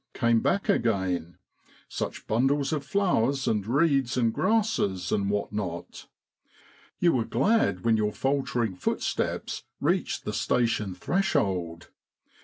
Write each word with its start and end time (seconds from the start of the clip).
came 0.15 0.39
back 0.39 0.67
again; 0.67 1.37
such 1.87 2.25
bundles 2.25 2.73
of 2.73 2.83
flowers 2.83 3.47
and 3.47 3.67
reeds 3.67 4.17
and 4.17 4.33
grasses, 4.33 5.11
and 5.11 5.29
what 5.29 5.53
not. 5.53 6.07
You 6.97 7.13
were 7.13 7.23
glad 7.23 7.81
when 7.81 7.97
your 7.97 8.11
faltering 8.11 8.73
footsteps 8.75 9.61
reached 9.79 10.25
the 10.25 10.33
station 10.33 10.95
threshold. 10.95 11.89